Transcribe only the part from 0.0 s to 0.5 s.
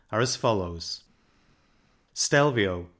ire as